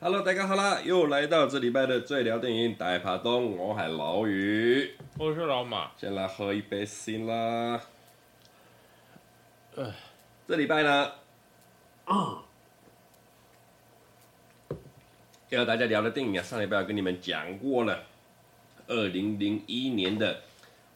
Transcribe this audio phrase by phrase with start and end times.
[0.00, 5.92] Hello，大家好啦，又来到这礼拜的最聊电影大趴东，我系老宇，我是老马。
[5.96, 7.80] 先来喝一杯先啦。
[9.76, 9.84] 唉
[10.46, 11.12] 这礼拜呢，
[15.52, 18.04] 要和大家聊的电影啊，上礼拜我跟你们讲过了，
[18.86, 20.34] 二零零一年的《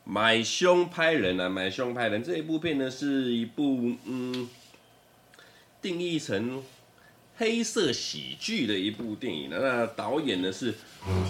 [0.04, 4.48] 买凶拍人》啊，《买凶拍人》这一部片呢，是一部嗯，
[5.82, 6.62] 定义成。
[7.38, 10.74] 黑色喜剧的一部电影，那导演呢是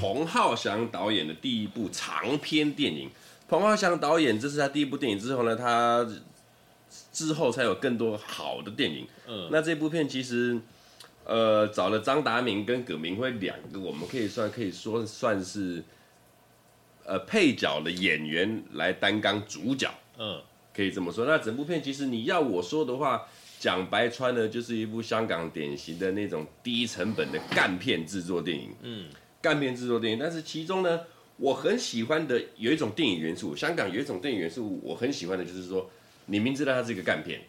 [0.00, 3.10] 彭浩翔导演的第一部长篇电影。
[3.48, 6.08] 彭浩翔导演这是他第一部电影之后呢，他
[7.12, 9.04] 之后才有更多好的电影。
[9.26, 10.56] 嗯，那这部片其实
[11.26, 15.84] 呃找了张达明跟葛明辉两个，我们可以算可以说算是
[17.04, 19.92] 呃配角的演员来担纲主角。
[20.18, 20.40] 嗯，
[20.74, 21.26] 可以这么说。
[21.26, 23.28] 那整部片其实你要我说的话。
[23.58, 28.68] 讲白穿呢，就是一部香港典型的那种低成本的干片制作电影。
[28.82, 29.06] 嗯，
[29.40, 31.00] 干片制作电影，但是其中呢，
[31.38, 35.90] 我很喜欢的有一种电影元素，香港有一种电影元素，我很喜欢的就是说，
[36.26, 37.40] 你明知道它是一个干片，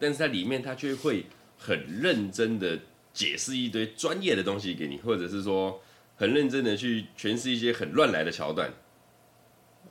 [0.00, 1.24] 但是在里面它却会
[1.60, 2.78] 很认真的
[3.12, 5.80] 解释一堆专业的东西给你，或者是说
[6.16, 8.72] 很认真的去诠释一些很乱来的桥段。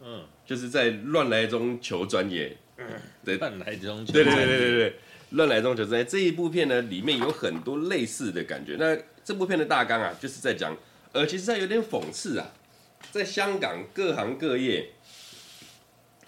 [0.04, 2.58] 嗯，就是在乱来中求专业。
[2.78, 2.86] 嗯，
[3.24, 4.34] 对，乱来中求专业。
[4.34, 4.96] 对对对对对对。
[5.32, 8.76] 乱来中求专业这一部片呢，里面有很多类似的感觉。
[8.80, 10.76] 那这部片的大纲啊，就是在讲，
[11.12, 12.52] 呃，其实它有点讽刺啊，
[13.12, 14.90] 在香港各行各业，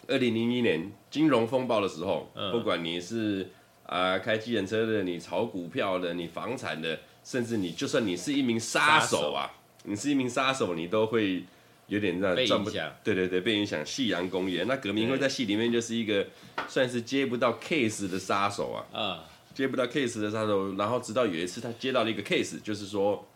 [0.07, 3.49] 二零零一年金融风暴的时候，嗯、不管你是
[3.91, 11.43] 啊、呃、开计程车的，你炒股票的，你房产的，甚至你就算你是一名杀手啊，手你是一名杀手，你都会。
[11.87, 12.69] 有点这样赚不，
[13.03, 13.85] 对对对，被影响。
[13.85, 16.25] 夕阳公园，那葛明辉在戏里面就是一个
[16.65, 20.73] 算是接不到 case 的杀手啊，啊，接不到 case 的杀手。
[20.75, 23.27] 然后直到有一次他接到了一个 case，就是说，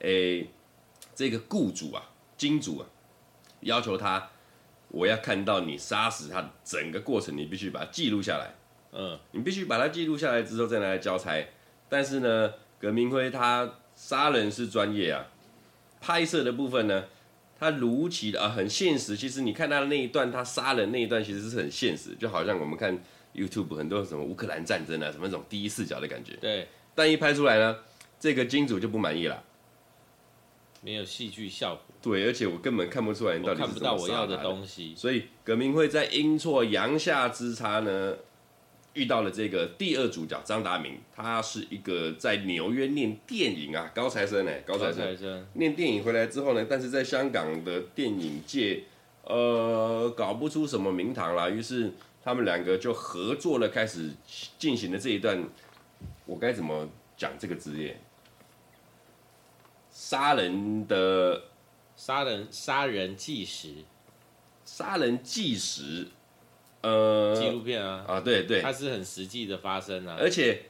[0.00, 0.44] 诶，
[1.14, 2.02] 这个雇主啊，
[2.36, 2.86] 金主啊，
[3.60, 4.28] 要求他，
[4.88, 8.54] 我要看到你杀死他整个过程，你必须把它记录下来。
[8.96, 11.44] 嗯，你必须把它记录下来之后再拿来交差。
[11.88, 15.26] 但是呢，葛明辉他杀人是专业啊，
[16.00, 17.04] 拍摄的部分呢？
[17.58, 19.16] 他如期的啊，很现实。
[19.16, 22.96] 其实你看他的那一段，他杀人那一段其实是很现实，就好像我们看
[23.34, 26.34] YouTube 很多什么乌克兰战争啊，什么那种第一视角的感觉。
[26.40, 26.68] 对。
[26.94, 27.78] 但一拍出来呢，
[28.20, 29.42] 这个金主就不满意了，
[30.82, 31.82] 没有戏剧效果。
[32.00, 33.66] 对，而且我根本看不出来你到底是。
[33.66, 34.94] 看不到我要的东西。
[34.96, 38.16] 所以葛明辉在阴错阳下之差呢。
[38.94, 48.84] 遇到了这个第二主角张达明，他是一个在纽约念电影啊高材生哎，高材生，生念电影回来之后呢，但是在香港的电影界，
[49.24, 54.12] 呃，搞不出什么名堂啦，于是他们两个就合作了，开始
[54.58, 55.44] 进行了这一段，
[56.24, 58.00] 我该怎么讲这个职业？
[59.90, 61.44] 杀人的，
[61.96, 63.74] 杀人杀人纪实，
[64.64, 66.06] 杀人纪实。
[66.84, 70.66] 呃，纪录片啊，啊对对，它是很实际的发生啊，而且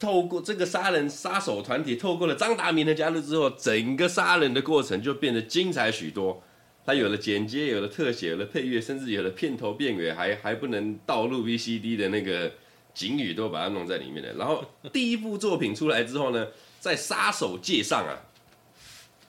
[0.00, 6.42] 透过这个杀人杀手团体，透过了张达明的加入之后，整个杀人的过程就变得精彩许多。
[6.84, 12.50] 它有了剪接，有了特写，有了配乐，甚至有了片头片尾，还还不能盗录 VCD 的那个
[12.92, 14.32] 警语都把它弄在里面的。
[14.34, 16.48] 然后第一部作品出来之后呢，
[16.80, 18.18] 在杀手界上啊，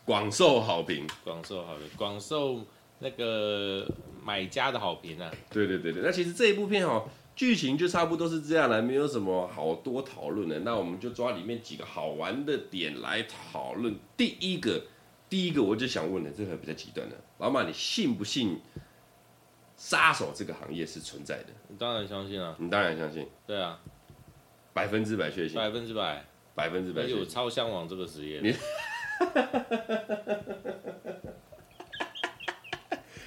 [0.04, 2.66] 广受好评，广受好评，广受。
[3.06, 3.88] 那个
[4.24, 10.58] 买家的好评啊，对对对对，那其实这一部片哦，剧情就差不多是这样了，没有什么好多讨论的。
[10.62, 13.96] 那我们就抓里面几个好玩的点来讨论。
[14.18, 14.82] 第一个，
[15.30, 18.60] 第一个我就想问了，这个比较极端的，老马，你信不信
[19.78, 21.50] 杀手这个行业是存在的？
[21.68, 23.80] 你当然相信啊，你当然相信，对啊，
[24.74, 28.42] 百分之百确信，百分之百，百分之百，我超向往这个职业。
[28.42, 28.52] 你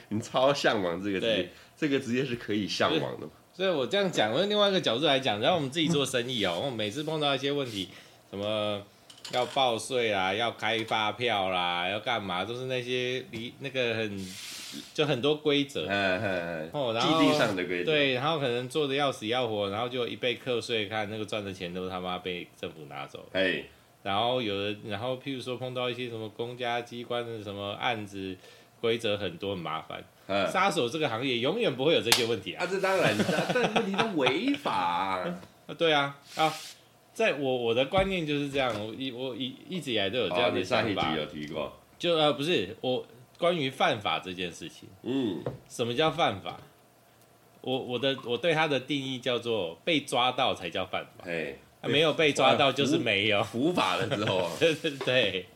[0.08, 3.32] 你超向往这个职业，这个职业是可以向往的嘛？
[3.52, 7.88] 所以我这样讲，我用另外一个角度来讲，然后我们自己做生意哦，我每次碰到一些问题，
[8.30, 8.80] 什么
[9.32, 14.34] 要报税啦，要开发票啦，要干嘛，都是那些离那个很
[14.94, 23.64] 就很多规则，嗯嗯嗯，然后既定上的规则，对，然后可能做的要死要活，然后就一被课税，看那个赚的钱都他妈被政府拿走，哎
[24.04, 28.36] 然后有的，然后譬如说碰到一些什么公家机关的什么案子。
[28.80, 30.02] 规则很多很麻烦，
[30.50, 32.64] 杀、嗯、手这个行业永远不会有这些问题啊！
[32.64, 33.16] 啊，这当然，
[33.54, 35.74] 但问题是违法啊， 啊！
[35.74, 36.52] 对啊，啊，
[37.12, 40.88] 在我我的观念就是这样，我一我一一直以来都有这样的想法。
[40.88, 43.04] 你上一集有提过，就呃不是我
[43.38, 46.58] 关于犯法这件事情，嗯，什么叫犯法？
[47.60, 55.46] 我我的我对他的定义叫做被抓到才叫犯法，哎，没有被抓到就是没有 伏法了之后， 对对对，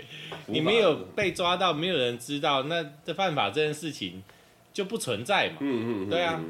[0.47, 4.23] 你没有被抓到，没有人知道，那这犯法这件事情
[4.73, 5.57] 就不存在嘛。
[5.61, 6.41] 嗯嗯，对啊，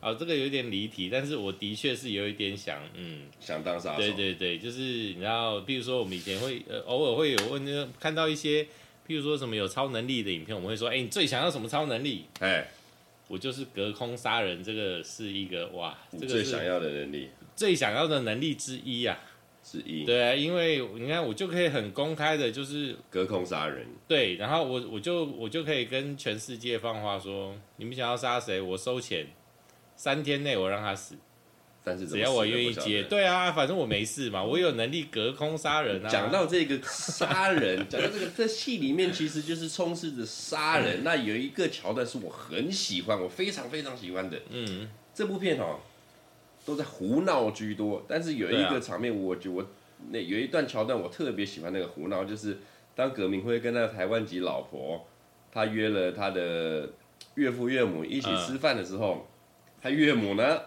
[0.00, 3.98] 哦，这个有点离题，但是我的确是有一点想，嗯，想当杀手。
[3.98, 8.62] 对对对，就是你知道，比如说我们以前会呃偶尔会有问，看到一些，
[9.06, 12.24] 譬如说什么有超能力的影片，我们会说，哎，你最想要什么超能力？
[12.40, 12.66] 哎。
[13.30, 17.28] 我就是隔空杀人，这个是一个哇，这个最想要的能力，
[17.58, 19.18] 最想要的能力之一啊，
[19.64, 20.04] 之一。
[20.04, 23.84] 对啊，因为你看，我就可以很公开的，就是隔空杀人。
[24.06, 29.26] 对，然后我我就我就可以跟全世界放话说，你们想要杀谁，我收钱，
[29.96, 31.16] 三天内我让他死。
[31.82, 36.08] 但是只要我愿意接，对啊，反正我没事嘛，我有能力隔空杀人啊。
[36.08, 41.02] 讲到这个杀人， 讲到这个，这戏里面其实就是充斥着杀人。
[41.02, 44.38] 那有一个桥段是我很喜欢，我非常非常喜欢的。
[44.50, 45.80] 嗯，这部片哦，
[46.68, 49.66] 都在胡闹居多，但是有一个场面，我觉得我
[50.10, 52.58] 那有一段桥段我特别喜欢，那个胡闹就是
[52.94, 55.06] 当葛明辉跟那个台湾籍老婆，
[55.50, 56.90] 他约了他的
[57.36, 59.26] 岳父岳母一起吃饭的时候，
[59.80, 60.60] 他岳母呢？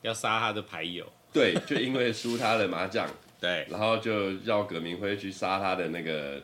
[0.00, 3.06] 要杀他的牌友，对，就因为输他的麻将，
[3.38, 6.40] 对，然后就让葛明辉去杀他的那个，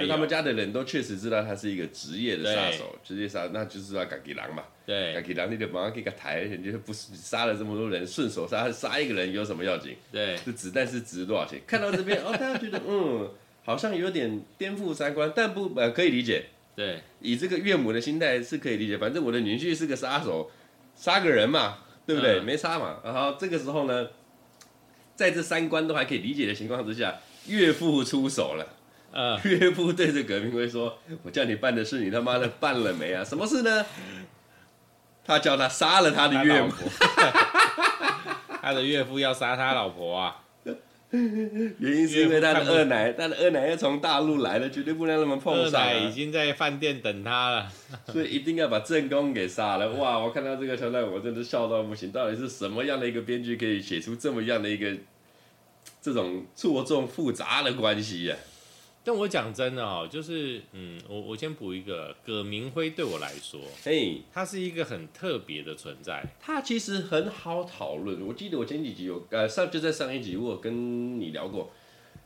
[0.00, 9.96] 就他们家的人都确实知道他是一个职业的杀手，职业杀，那就是要赶给狼嘛，对，赶给狼，你就马上给个台，你就不是杀了这么多人，顺手杀杀一个人有什么要紧？
[10.10, 11.60] 对，这子弹是值多少钱？
[11.66, 13.30] 看到这边哦，大家觉得嗯，
[13.64, 16.46] 好像有点颠覆三观，但不呃可以理解，
[16.76, 20.50] 对，以这个岳母的心态是可以理解，反正我的女婿是个杀手，
[20.94, 21.78] 杀个人嘛。
[22.04, 22.40] 对不对？
[22.40, 22.96] 嗯、没杀嘛。
[23.04, 24.08] 然后这个时候呢，
[25.14, 28.66] 在这三观都还可以理解的情况之下，岳父出手了。
[29.12, 33.22] 呃、岳父对着葛明辉说：“我叫你办的事，你他妈的办了没啊？
[33.22, 33.86] 什么事呢？
[35.24, 36.72] 他叫他杀了他的岳母。
[38.60, 40.36] 他 的岳父要杀他老婆啊。”
[41.14, 45.86] 原因是因为他的二奶，他的二奶要从大陆来了，绝对不能让他们碰上、啊。
[45.86, 47.68] 二奶已经在饭店等他了，
[48.10, 49.90] 所以一定要把正宫给杀了。
[49.90, 50.18] 哇！
[50.18, 52.10] 我看到这个桥段，我真的笑到不行。
[52.10, 54.90] 到底是什么样的一个编剧可以写出这么样的一个
[56.00, 58.40] 这种错综复杂的关系呀、啊？
[59.04, 66.24] 但我讲真的哦，就是嗯，我我先补一个，葛明辉对我来说，嘿，他是一个很特别的存在。
[66.40, 68.24] 他其实很好讨论。
[68.24, 71.72] 我记得我前几集有呃上就在上一集我有跟你聊过，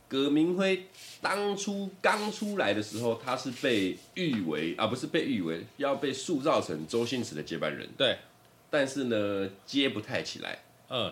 [0.07, 0.85] 葛明辉
[1.19, 7.89] 当初刚出来的时候，他是被誉为啊不是被誉为要被塑造成周星驰的接班人。
[7.97, 8.19] 对，
[8.69, 10.59] 但是呢接不太起来。
[10.89, 11.11] 嗯，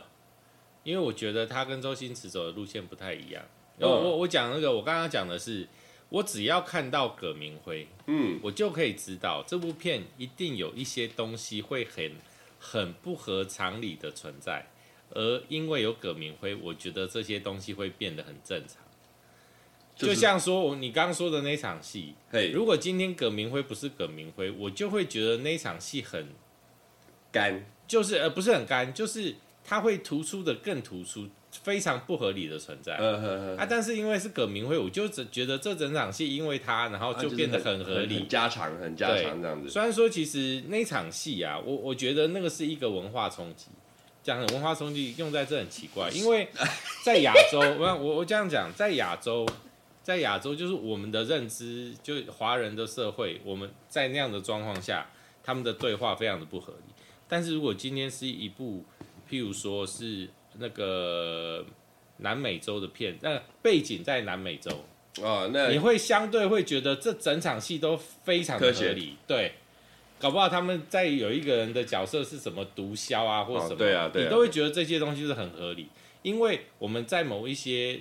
[0.84, 3.44] 因为我觉得他跟周星驰走的路线不太一样。
[3.80, 5.68] 我我我讲那个，我刚刚讲的是，
[6.10, 12.13] 我只要看到葛明辉，嗯，我就可以知道这部片一定有一些东西会很
[12.60, 14.68] 很不合常理的存在，
[15.12, 18.77] 而因为有葛明辉，我觉得这些东西会变得很正常。
[19.95, 22.16] 就像说我你刚刚说的那场戏，
[22.54, 26.28] 如果今天葛明辉不是葛明辉，我就会觉得那场戏很
[27.31, 29.36] 干，就是呃不是很干，就是
[29.66, 31.28] 它会突出的更突出。
[31.64, 33.66] 非常不合理的存在，嗯嗯啊！
[33.68, 39.69] 但是因为是葛明辉，我就只觉得这整场戏因为他，然后就变得很合理，加长，很加长这样子。
[39.69, 43.68] 虽然说其实那场戏啊，我我觉得那个是一个文化冲击，
[44.22, 46.45] 讲文化冲击用在这很奇怪， 因为
[47.06, 49.48] 在亚洲，我我我这样讲，在亚洲，
[50.04, 55.07] 在亚洲就是我们的认知，就华人的社会，我们在那样的状况下，
[55.42, 56.94] 他们的对话非常的不合理。
[57.30, 58.84] 但是如果今天是一部，
[59.30, 60.30] 譬如说是。
[60.58, 61.66] 那个
[62.20, 64.72] 南美洲的片，那背景在南美洲。
[65.22, 69.56] 哦，那你会相对会觉得这整场戏都非常的合理，对，
[70.18, 75.90] 搞不好他们在有一个人的角色是什么毒枭啊，或什么，哦、对啊，对啊，你都会觉得这些东西是很合理，
[76.22, 78.00] 因为我们在某一些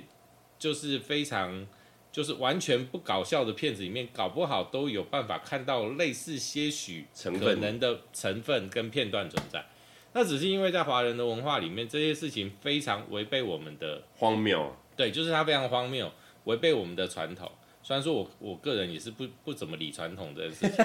[0.56, 1.66] 就是非常
[2.12, 7.06] 就是完全不搞笑的片子里面，搞不好都有办法看到类似些许
[7.40, 9.66] 可能的成分跟片段存在。
[10.14, 14.74] 那只是因为在华人的文化里面，这些事情非常违背我们的荒谬。
[14.96, 16.10] 对，就是它非常荒谬，
[16.44, 17.50] 违背我们的传统。
[17.82, 20.84] 虽然说我我个人也是不不怎么理传统这件事情，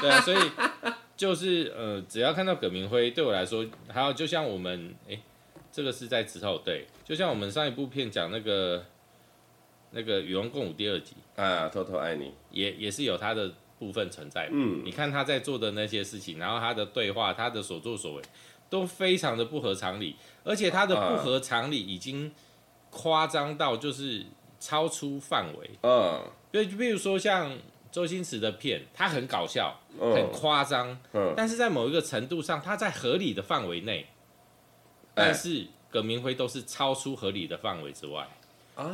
[0.00, 0.38] 对啊，所以
[1.16, 5.20] 就是呃，只要看到葛明辉，对我来说，还有就像我们哎，
[5.72, 8.86] 这个是在之后对，就像我们上一部片讲那个
[9.90, 14.48] 那个《与龙共舞》第二集啊，偷偷爱你，也也是有他的部分存在。
[14.52, 18.22] 嗯，你看他在做的那些事情，然后他的对话，他的所作所为。
[18.70, 22.32] 都非常的不合常理，而且他的不合常理已经
[22.90, 24.24] 夸张到就是
[24.60, 25.70] 超出范围。
[25.82, 26.22] 嗯，
[26.52, 27.56] 就比如说像
[27.90, 34.06] 周星驰的片，他很搞笑，嗯、很夸张，嗯，但是在某一个程度上，他在合理的范围内，
[35.14, 38.28] 但是葛明辉都是超出合理的范围之外。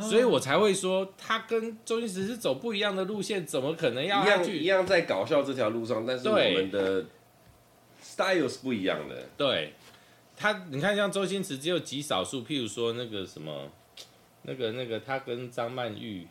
[0.01, 6.03] 所以我才会说，他跟周星驰是走不一样的路线，怎么可能要一样一样在搞笑这条路上？
[6.03, 7.05] 但是我们的
[8.15, 9.27] style 是不一样的。
[9.35, 9.73] 对，
[10.37, 13.69] 他你看，像周星驰只有极少数，譬如说那个什么，
[14.43, 16.27] 那个那个他跟张曼玉，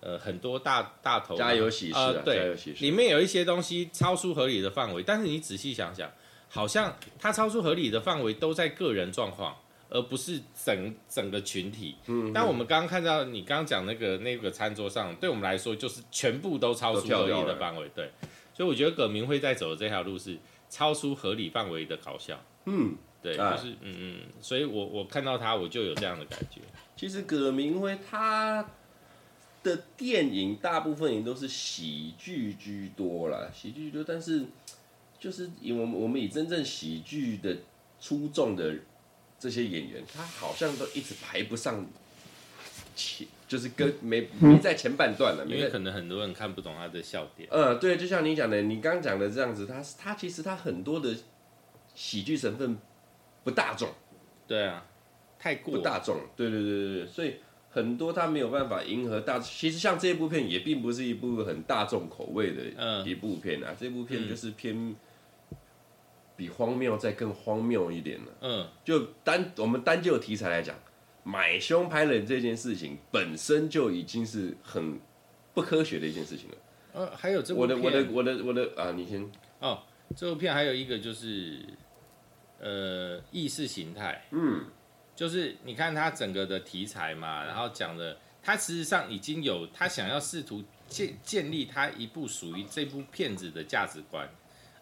[0.00, 6.10] 呃，很多大大头家有喜事啊，对，家有喜事，里面有一些东西超出合理的范围，但是你仔细想想，
[6.48, 9.56] 好像他超出合理的范围都在个人状况。
[9.90, 11.94] 而不是整整个群体。
[12.06, 17.88] 嗯，但我们刚刚看到你刚刚讲那个那个餐桌上，对我们来说就是全部都超出合理的范围。
[17.94, 18.10] 对，
[18.54, 20.38] 所以我觉得葛明辉在走的这条路是
[20.70, 22.42] 超出合理范围的搞笑。
[22.64, 26.60] 嗯，对，就是嗯嗯，所以我我看到他我就有这样的感觉。
[26.96, 28.66] 其实葛明辉他
[29.62, 34.44] 的电影大部分也都是喜剧居多啦，喜剧居多，但是
[35.18, 37.56] 就是以我们我们以真正喜剧的
[38.00, 38.74] 出众的。
[39.36, 41.84] 这些演员，他好像都一直排不上
[42.96, 47.48] 前，就是跟没没在前半段了，因为可能很多人看不懂他的笑点。
[47.50, 51.14] 嗯，对，就像你讲的，你刚讲的这样子，他他其实他很多的
[51.94, 52.76] 喜剧成分
[53.42, 53.88] 不大众。
[54.46, 54.86] 对啊，
[55.38, 56.16] 太过不大众。
[56.36, 57.36] 对对对对对，所以
[57.70, 59.38] 很多他没有办法迎合大。
[59.38, 64.94] 其实像这部片也并不是一部很大众口味的一部片啊，嗯、这部片就是偏。
[66.36, 68.26] 比荒谬再更荒谬一点了。
[68.40, 70.74] 嗯，就单我们单就题材来讲，
[71.24, 75.00] 买凶拍人这件事情本身就已经是很
[75.52, 76.56] 不科学的一件事情了。
[76.92, 79.28] 呃，还有这部我的我的我的我的啊，你先。
[79.58, 79.82] 哦，
[80.14, 81.58] 这部片还有一个就是，
[82.60, 84.24] 呃，意识形态。
[84.30, 84.66] 嗯，
[85.16, 94.28] 就是你看它整个的题材嘛，然后讲的，他实际上已经有他想要试图建建立他一部属于这部片子的价值观。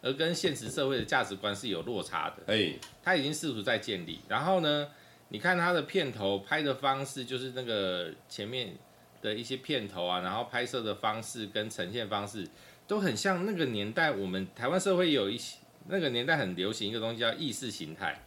[0.05, 4.19] 而跟现实社会的价值观是有落差的，哎，他已经试图在建立。
[4.29, 4.91] 然后呢，
[5.33, 8.75] 你看它的片头拍的方式，就是那个前面
[9.23, 12.47] 的一些片头啊，然后拍摄的方式跟呈现方式，
[12.87, 15.57] 都很像那个年代我们台湾社会有一些
[15.89, 18.23] 那个年代很流行一个东西叫意识形态，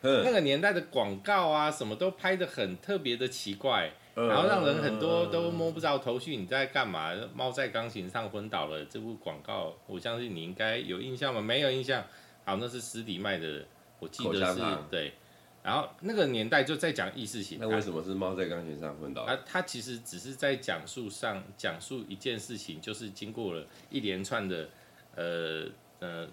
[0.00, 3.92] 那个年代的广告啊，什么都拍的很特别的奇怪。
[4.14, 7.12] 然后让人很多都摸不着头绪，你在干嘛？
[7.34, 8.82] 猫在钢琴上昏倒了。
[8.86, 11.42] 这部广告，我相信你应该有印象吗？
[11.42, 12.02] 没有印象。
[12.46, 13.66] 好，那是司迪麦的，
[13.98, 15.12] 我记得是对。
[15.66, 17.66] 然后那个年代就在讲意识形态。
[17.66, 19.22] 那为什么是猫在钢琴上昏倒？
[19.22, 24.68] 啊，他其实只是在讲述上讲述一件事情，就是经过了一连串的
[25.16, 25.66] 呃
[25.98, 26.28] 呃，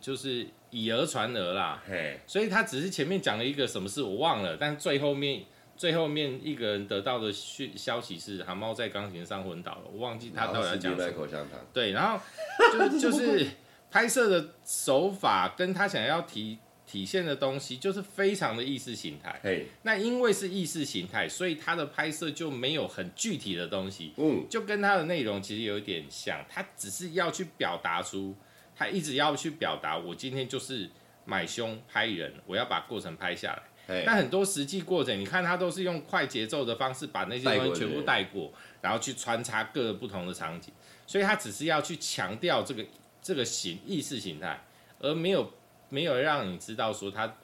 [0.00, 1.82] 就是以讹传讹啦。
[1.86, 5.44] 嘿，所以他只是前面讲了一个什么事我忘了，但最后面。
[5.76, 9.84] 最后面一个人得到的讯消息是，蛤猫在钢琴上昏倒了。
[9.90, 11.46] 我忘记他到底要讲什么。
[11.72, 12.22] 对，然后
[12.70, 13.46] 就就是
[13.90, 16.58] 拍摄的手法跟他想要体
[16.90, 19.40] 体现的东西，就是非常的意识形态。
[19.82, 24.12] 那因为是意识形态，所以它的拍摄就没有很具体的东西。
[24.16, 28.34] 嗯，就跟它的内容其实有一点像，它只是要去表达出，
[28.74, 30.90] 它一直要去表达，我今天就是
[31.24, 33.62] 买凶拍人，我要把过程拍下来。
[34.04, 40.72] 那很多实际过程，你看他都是用快节奏的方式把那些东西全部带过，然后去穿插各个不同的场景，
[41.06, 42.84] 所以他只是要去强调这个
[43.20, 44.62] 这个形意识形态，
[45.00, 45.52] 而没有
[45.90, 47.36] 没有让你知道说他，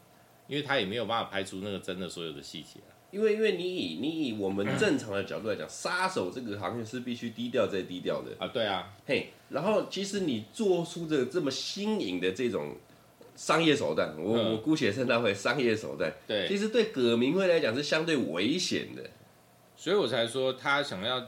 [0.46, 2.80] 因为他也没有办法拍出那个真的所有的细节。
[3.10, 12.74] 因为因为你以你以我们正常的角度来讲，杀手这个行业是必须低调再低调的啊，对啊，嘿，然后其实你做出这这么新颖的这种。
[13.38, 16.10] 商业手段，我、嗯、我姑且称它为商业手段。
[16.26, 19.02] 对，其实对葛明辉来讲是相对危险的，
[19.76, 21.22] 所以我才说他想要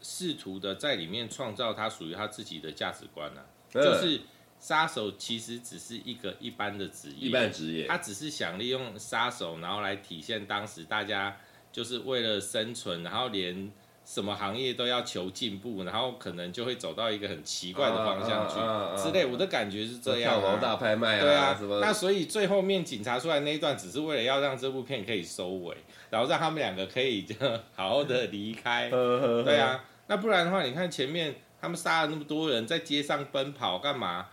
[0.00, 3.46] 试图的在里面创造他属于他自己的价值观呢、啊。
[3.74, 4.20] 嗯、就是
[4.58, 11.36] 杀手其实只是一个一般的职业，一般职业，他只是想利用杀手，然后来体现当时大家
[11.72, 13.70] 就是为了生存，然后连。
[14.08, 19.26] 什么行业都要求进步，然后可能就会走到一个很奇怪的方向去之类。
[19.26, 20.40] 我的感觉是这样、啊。
[20.40, 21.58] 跳楼大拍卖啊，对啊。
[21.82, 25.76] 那所以最后面警察出来那一段，只是为了要让这部片可以收尾，
[26.08, 27.34] 然后让他们两个可以就
[27.76, 28.88] 好好的离开。
[29.44, 29.84] 对啊。
[30.06, 34.28] 那不然的话，你看前面他们杀了那么多人，在街上奔跑干嘛？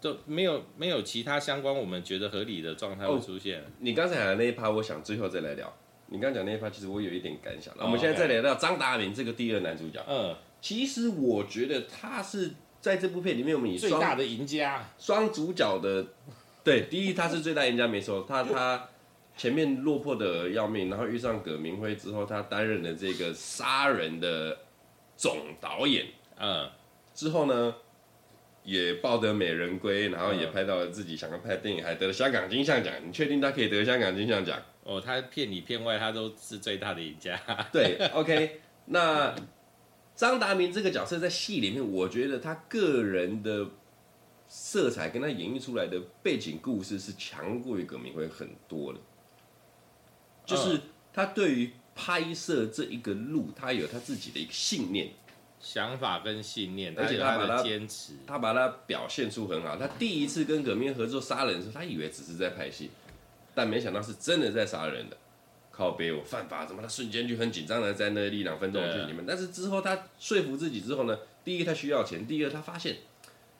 [0.00, 3.60] 都没有没有其他相关我们觉得合理的状态会出现。
[3.60, 5.72] 哦、你刚才讲的那一趴，我想最后再来聊。
[6.06, 7.72] 你刚讲那一趴，其实我有一点感想。
[7.76, 10.04] 那我们现在再聊到张达明这个第二男主角。
[10.08, 16.04] 嗯，其实我觉得他是在这部片里面我们以最大的赢家，双主角的。
[16.62, 18.88] 对，第一他是最大赢家没错，他 他
[19.36, 24.58] 前面落魄的要命，然后遇上葛明辉之后，他担任了这个杀人的
[25.16, 26.06] 总导演，
[26.38, 26.68] 嗯，
[27.14, 27.74] 之后呢，
[28.70, 32.94] 也抱得美人归，然后也拍到了自己想要拍的电影，还得了香港金像奖。
[33.04, 34.62] 你确定他可以得香港金像奖？
[34.84, 37.36] 哦，他片里片外他都是最大的赢家。
[37.72, 39.34] 对，OK，那
[40.14, 43.66] 张达明这个角色在戏里面，我觉得他个人的
[44.46, 49.00] 色彩跟他演绎出来的背景故事是强过于葛明辉很多的。
[50.46, 50.80] 就是
[51.12, 55.10] 他对于拍摄这一个路，他有他自己的一个信念、
[55.60, 59.76] 想法跟信念，而且他把他坚持，他把他表现出很好。
[59.76, 62.90] 他第一次跟葛明合作杀人的时候，他以为只是在拍戏，
[63.54, 65.16] 但没想到是真的在杀人的。
[65.70, 66.82] 靠北，我犯法怎么？
[66.82, 69.24] 他瞬间就很紧张的在那里两分钟剧里面。
[69.26, 72.96] 但是之后他说服自己之后呢，第一他需要钱，第二他发现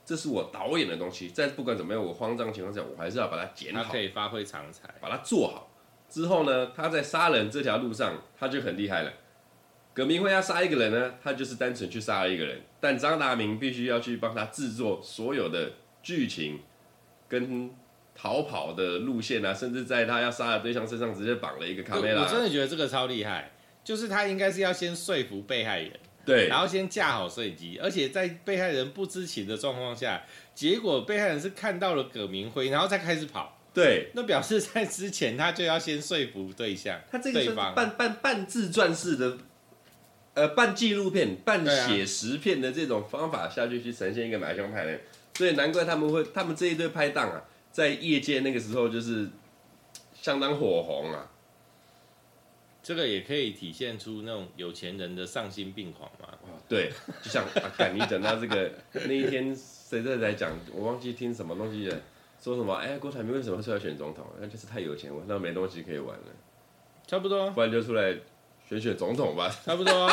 [0.04, 5.70] 这是我导演的东西，在不管怎么样，我慌张情况下，我还是要把它剪好，他可以发挥长才，把它做好。
[6.10, 9.12] 之后呢，他在杀人这条路上，他就很厉害了。
[9.92, 16.60] 葛明辉要杀一个人呢，他就是单纯去杀了一个人，但张达明必须要去帮他制作所有的剧情
[17.28, 17.70] 跟
[18.14, 22.22] 逃跑的路线啊，甚至在他要杀的对象身上直接绑了一个卡梅拉。
[22.22, 25.92] 我真的觉得这个超厉害，就是他应该是要先说服被害人，
[26.24, 30.22] 对，然后先架好摄影机，而且在被害人不知情的状况下，
[30.54, 33.58] 结果被害人是看到了葛明辉，然后再开始跑。
[33.72, 39.38] 对，那表示在之前他就要先说服对象，他这个是半半半自传式的，
[40.34, 45.00] 呃，半纪录片、半写实片的这种方法下去去呈现一个买凶派人，
[45.34, 49.28] 所以难怪他们会，他们这一对拍档啊，在业界那个时候就是
[50.14, 51.30] 相当火红啊。
[52.82, 56.28] 这个也可以体现出那种有钱人的丧心病狂嘛。
[56.66, 56.90] 对，
[57.22, 62.00] 就像阿干、啊、你讲到这个那一天谁在在讲，我忘记听什么东西了。
[62.42, 62.72] 说什么？
[62.74, 64.24] 哎，郭台铭为什么出来选总统？
[64.40, 66.24] 那就是太有钱，我那没东西可以玩了。
[67.06, 68.16] 差不多，不然就出来
[68.70, 69.52] 选选总统吧。
[69.66, 70.08] 差不多，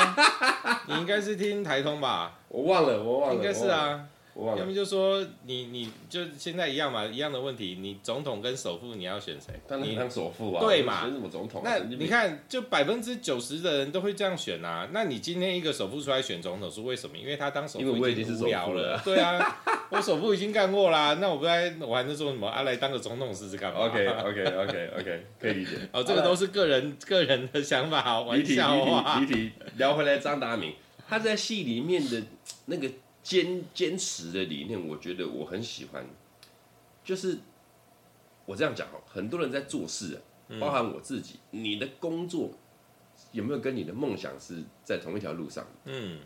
[0.88, 2.40] 你应该是听台通吧？
[2.50, 4.04] 我忘了，我忘了，应该是啊。
[4.46, 7.80] 要么就说你，你就现在一样嘛，一样的问题。
[7.82, 9.52] 你总统跟首富，你要选谁？
[9.68, 10.60] 当然当首富啊。
[10.62, 11.02] 对嘛？
[11.02, 11.64] 选什么总统？
[11.66, 14.88] 那你看，就百分之九十的人都会这样选啊。
[14.92, 17.18] 那你今天一个首富出来选总统是为什么？
[17.18, 19.02] 因为他当首富已经无聊了。
[19.04, 22.48] 对啊，我首富已经干过啦，那我不来，我还能做什么？
[22.48, 25.72] 啊，来当个总统试试看嘛？OK OK OK OK，可以理解。
[25.92, 29.20] 哦，这个都是个人个人的想法，玩笑话。
[29.20, 30.76] 离题离题，聊回来，张达明
[31.10, 32.22] 他在戏里面的
[32.68, 32.88] 那个。
[33.28, 36.08] 坚坚持的理念，我觉得我很喜欢。
[37.04, 37.38] 就是
[38.46, 42.52] 我这样讲哦，很多人在做事啊，包含我自己，你的工作
[43.34, 45.68] 有没有跟你的梦想是在同一条路上？
[45.84, 46.22] 嗯，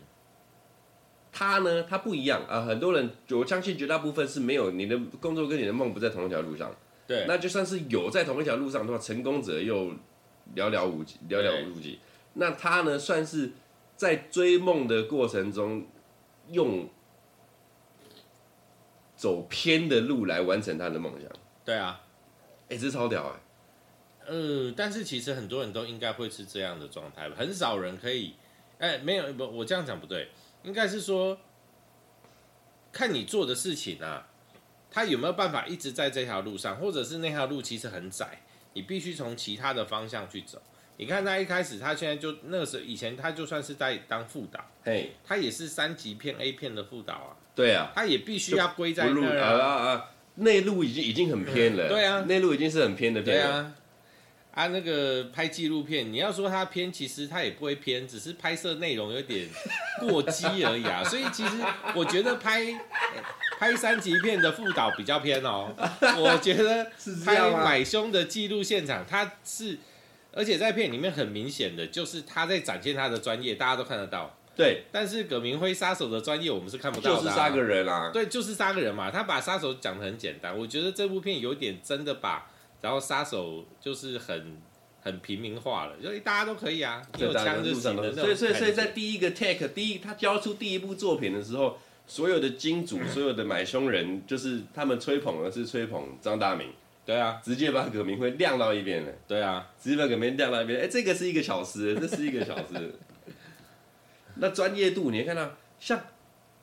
[1.32, 2.60] 他呢，他不一样啊。
[2.60, 6.72] 很多人，我相信绝大部分是没有你的工作跟你的梦不在同一条路上。
[7.08, 9.86] 对，那就算是有在同一条路上的话，成功者又
[10.54, 11.98] 寥寥无几，寥寥无几。
[12.34, 13.50] 那他呢，算是
[13.96, 15.84] 在追梦的过程中。
[16.50, 16.88] 用
[19.16, 21.30] 走偏的路来完成他的梦想。
[21.64, 22.00] 对啊，
[22.64, 23.40] 哎、欸，这超屌哎、欸。
[24.26, 28.34] 呃，但是其实很多人都应该会是这样的状态吧，很少人可以。
[28.78, 30.28] 哎、欸，没有不，我这样讲不对，
[30.64, 31.38] 应该是说，
[32.92, 34.28] 看你做的事情啊，
[34.90, 40.60] 他有没有办法一直在这条路上，或者是那条路其实很窄，你必须从其他的方向去走。
[40.98, 47.36] 你看他一开始，他现在就那个时候以前他就算是在当副导，嘿，他也是三级片 A 片的副导啊。
[47.54, 50.10] 对啊，他也必须要归在那啊啊啊！
[50.36, 51.88] 内陆已经已经很偏了。
[51.88, 53.42] 对啊，内陆已经是很偏的片了。
[53.42, 53.72] 对啊，
[54.52, 59.48] 啊那个拍纪录片，你要说他偏，其实他也不会偏，只是拍摄内容有点
[60.00, 61.02] 过激而已啊。
[61.04, 61.56] 所以其实
[61.94, 62.64] 我觉得拍
[63.58, 65.74] 拍三级片的副导比较偏哦。
[66.16, 66.90] 我觉得
[67.24, 69.78] 拍买凶的记录现场，他是。
[70.32, 74.36] 而且在片里面很明显的就是他在展现他的专业，大家都看得到。
[74.54, 77.22] 对，但是葛明辉杀手的专业我们是看不到的。
[77.22, 78.10] 就是杀个人啊。
[78.12, 79.10] 对，就是杀个人嘛。
[79.10, 82.46] 他把杀手讲的很简单，我觉得这部片有点真的把，
[82.80, 84.60] 然后杀手就是很
[85.00, 88.12] 很平民化了，所以大家都可以啊，有枪就行了。
[88.12, 96.68] 所以所以所以在第一个 take 第一他交出第一部作品的时候，所有的金主、所有的买凶人，就是他们吹捧的是吹捧张大明。
[97.04, 99.12] 对啊，直接把葛明辉晾到一边了。
[99.26, 100.80] 对啊，直接把葛明辉晾到一边。
[100.80, 102.94] 哎，这个是一个巧思， 这是一个巧思。
[104.36, 106.00] 那专业度，你会看到，像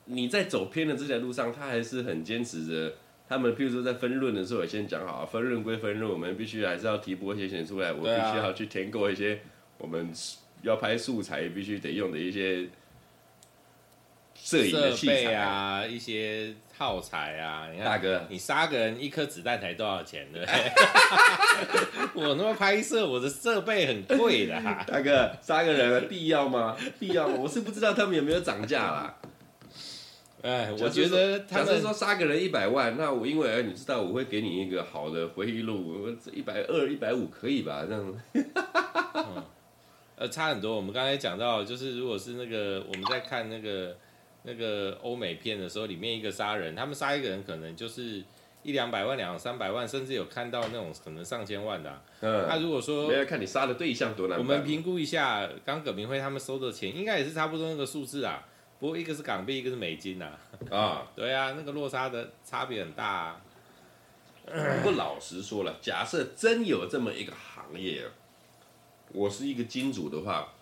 [0.06, 2.94] 你在走偏的这条路上，他还是很坚持着。
[3.28, 9.40] 他们譬如说在分论的时候，我先讲好，分论归分论，我们必须还是要提拨一些钱出来，我必须要去填购一些
[9.78, 10.10] 我们
[10.62, 12.66] 要拍素材必须得用的一些
[14.42, 17.68] 摄影的器材设备啊，一些耗材啊。
[17.70, 20.26] 你看，大哥，你杀个人一颗子弹才多少钱？
[20.32, 20.54] 对不对？
[22.28, 24.84] 我那么拍摄，我的设备很贵的、啊。
[24.88, 26.76] 大哥，杀个人必要吗？
[26.98, 27.36] 必要吗？
[27.38, 29.16] 我是不知道他们有没有涨价啦。
[30.42, 37.84] 哎，我觉得他们，说杀个人一百万，那我因为你知道我会给你一个好的回忆录，我一百二、一百五可以吧？
[37.86, 38.14] 这样。
[39.14, 39.44] 嗯
[40.16, 40.76] 呃，差很多。
[40.76, 43.96] 我们刚才讲到，就是如果是那个我们在看那个
[44.42, 48.22] 那个欧美片的时候，里面一个杀人，他们杀一个人可能就是
[48.62, 52.02] 一两百万、两三百万，甚至有看到那种可能上千万的、啊。
[52.20, 54.38] 嗯，那如果说，没有看你杀的对象多难。
[54.38, 58.46] 我们评估一下，刚葛明辉他们收的钱，应该也是差不多那个数字啊。
[58.78, 60.32] 不过一个是港币，一个是美金呐。
[60.70, 63.40] 啊， 对啊，那个落差的差别很大啊。
[64.46, 68.02] 不过老实说了，假设真有这么一个行业。
[69.12, 70.52] 我是一个金主的话，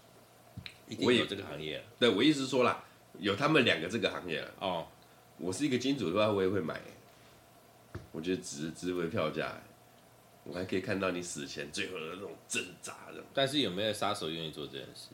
[1.01, 1.85] 我也有这个行业。
[1.99, 2.83] 对，我意思是说啦，
[3.19, 4.87] 有他们两个这个行业了哦。
[5.39, 6.81] 我是一个金主的话，我也会买。
[8.13, 9.61] 我觉得值值回票价，
[10.45, 13.23] 我还可以看到你死前最后的那种挣扎的。
[13.33, 15.11] 但是有没有杀手愿意做这件事？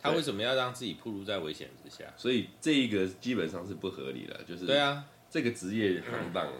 [0.00, 2.04] 他为什么要让自己暴露在危险之下？
[2.16, 6.46] 所以这一个基本上是不合理的，就是对啊，这个职业行当。
[6.46, 6.52] 嗯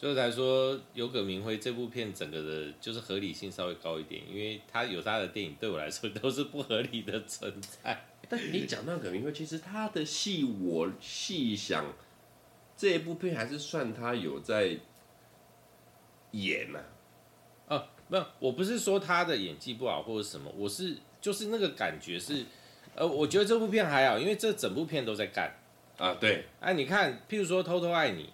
[0.00, 8.06] 所以才说有葛明辉这部片整个的，就是合理性稍微高一点，因为他有他的电影，对我来说都是不合理的存在。
[8.28, 11.84] 但你讲到葛明辉，其实他的戏我细想，
[12.76, 14.76] 这一部片还是算他有在
[16.32, 16.78] 演呐、
[17.68, 17.86] 啊。
[18.08, 22.44] 没有，我不是说他的演技不好或者什么，我是就是那个感觉是，
[22.94, 25.54] 呃，我觉得这部片还好，因为这整部片都在干
[25.96, 26.14] 啊。
[26.20, 28.24] 对，哎、啊，你看，譬如说《偷偷爱你》。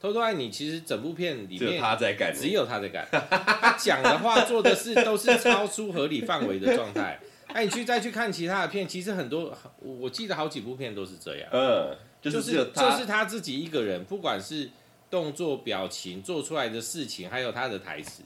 [0.00, 3.08] 偷偷爱你，其实整部片里面他在干，只有他在干。
[3.10, 7.18] 他讲的话、做的事都是超出合理范围的状态。
[7.54, 11.48] 哎，你去再去看其他的片，其实很多，我记得好几部片都是这样。
[11.52, 14.68] 嗯，就是就是他自己一个人，不管是
[15.08, 18.24] 动作、表情、做出来的事情，还有他的台词，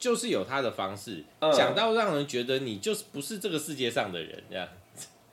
[0.00, 1.22] 就是有他的方式
[1.56, 4.68] 讲到让人觉得你就是不是这个世界上的人这样。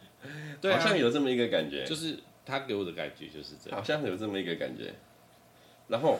[0.61, 4.93] 对，好像有这么一个感觉，就是他给我的感觉就是这样，好像有这么一个感觉。
[5.87, 6.19] 然后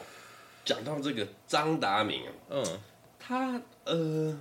[0.65, 2.63] 讲到这个张达明啊，嗯，
[3.19, 4.39] 他呃，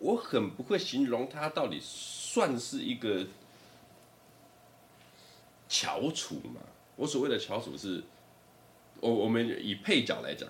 [0.00, 3.26] 我很不会形容他到底算是一个
[5.68, 6.60] 翘楚嘛？
[6.96, 8.02] 我所谓的翘楚是，
[9.00, 10.48] 我我们以配角来讲，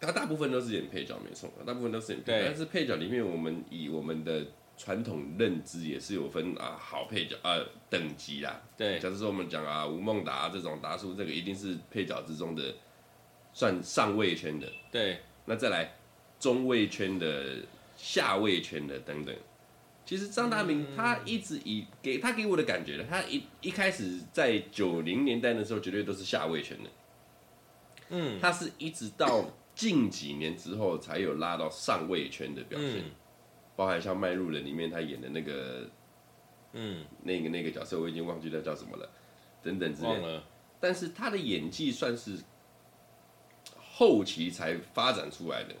[0.00, 7.58] 他大部分都是演配角没错，大部分都是演配角，但是配角里面，我们以我们的传统认知也是有分啊，好配角啊
[7.90, 8.62] 等级啦。
[8.76, 12.74] 对，假如说我们讲啊，吴孟达这种达叔，这个一定是配角之中的
[13.52, 14.66] 算上位圈的。
[14.90, 15.96] 对，那再来
[16.40, 17.56] 中位圈的、
[18.02, 19.34] 下位圈的等等。
[20.04, 26.90] 其实张达明他一直以给他给我的感觉，他一一开始在九零年代的时候，绝对都是下位圈的。
[28.08, 32.98] 嗯，他是一直到近几年之后，才有拉到上位圈的表现。
[32.98, 33.10] 嗯
[33.76, 35.88] 包含像《卖入人》里面他演的那个，
[36.74, 39.08] 嗯，那个那个角色我已经忘记他叫什么了，
[39.62, 40.42] 等等之类的。
[40.78, 42.36] 但是他的演技算是
[43.78, 45.74] 后期才发展出来的。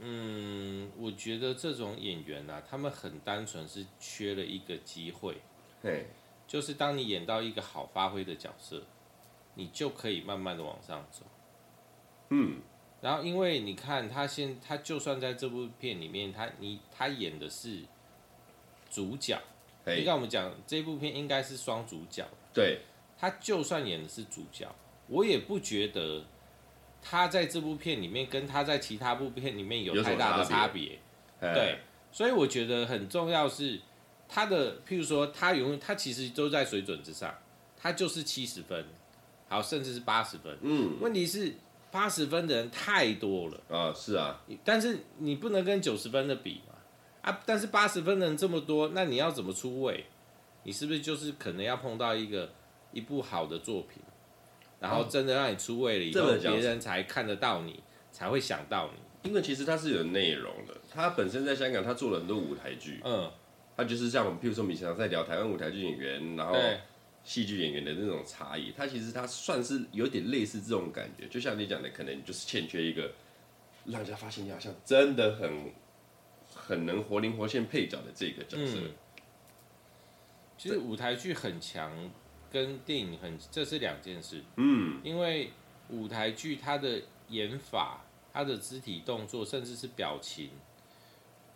[0.00, 5.36] 嗯，我觉得这种演员啊，他们很单纯是缺了一个机会。
[5.82, 6.06] 对，
[6.46, 8.82] 就是当你演到一个好发挥的角色，
[9.54, 11.22] 你就可以慢慢的往上走。
[12.30, 12.60] 嗯。
[13.00, 17.80] 然后，因为你看他现他就算在这部片里面，他你他演的是
[18.90, 19.38] 主角，
[19.84, 22.80] 你看我们讲这部片应该是双主角，对，
[23.18, 24.74] 他就算演的是主角，
[25.08, 26.24] 我也不觉得
[27.04, 30.98] 他在这部片里面跟他在其他部片里面有太大的差别，
[31.38, 31.78] 对，
[32.10, 33.78] 所以我觉得很重要是
[34.26, 37.32] 他的，譬如说他永远他其实都在水准之上，
[37.76, 38.84] 他就是七十分，
[39.48, 41.54] 好，甚至是八十分，嗯，问题是。
[41.94, 43.60] 八十分的人太多了。
[43.68, 46.74] 啊，是啊，但是你不能跟九十分的比嘛，
[47.22, 50.04] 啊，但是八十分的人这么多，那你要怎么出位？
[50.64, 52.50] 你是不是就是可能要碰到一个
[52.90, 54.02] 一部好的作品，
[54.80, 57.82] 然后真的让你出位了以后，别人才看得到你，
[58.12, 59.28] 才会想到你。
[59.28, 63.30] 因为其实它是有内容的，他本身在香港他做了很多舞台剧，嗯，
[63.76, 66.56] 他就是像我们，譬如说我们以前在聊台湾舞台剧演员，然后。
[67.26, 73.12] 戏剧演员的那种差异，他其实他算是有点类似这种感觉，就像你讲的，可能就是欠缺一个
[73.86, 75.72] 让人家发现你好像真的很
[76.54, 78.76] 很能活灵活现配角的这个角色。
[78.76, 78.90] 嗯、
[80.58, 81.90] 其实舞台剧很强，
[82.54, 84.40] 跟电影很这是两件事。
[84.54, 85.50] 嗯，因为
[85.88, 90.50] 舞台剧它的演法、它的肢体动作，甚至是表情，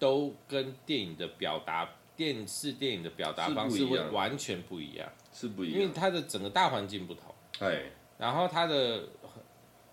[0.01, 7.85] 都跟电影的表达电视电影的表达方式会完全不一样，是不一样，因为它的整个大环境不同，哎，
[8.19, 9.05] 然后它的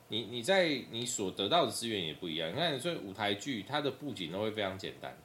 [0.08, 2.50] 你你在你所得到的资源也不一样。
[2.50, 5.16] 你看，所以舞台剧它的布景都会非常简单，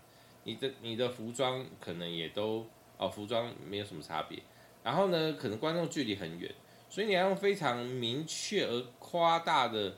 [0.45, 2.66] 你的你的服装可能也都
[2.99, 4.38] 哦，服装没有什么差别，
[4.83, 6.55] 然后呢，可能观众距离很远，
[6.88, 9.97] 所以你要用非常明确而夸大的。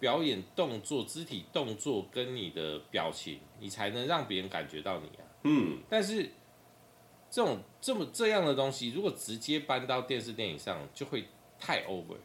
[0.00, 5.26] 表演动作、肢体动作跟你的表情，你才能让别人感觉到你啊。
[5.42, 5.78] 嗯。
[5.90, 6.22] 但是
[7.28, 11.24] 这种这么这样的东西，如果直接搬到电视电影上，就会
[11.58, 12.16] 太 over。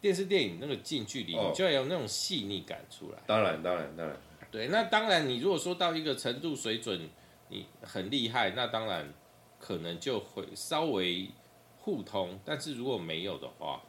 [0.00, 3.18] 电视电影那个近距离，你就要有那种细腻感出来。
[3.26, 4.16] 当然，当然，当然。
[4.52, 7.10] 对，那当然，你如果说到一个程度水准，
[7.48, 9.12] 你很厉害，那当然
[9.60, 11.30] 可能就会稍微
[11.78, 12.40] 互通。
[12.44, 13.80] 但是如果没有的话，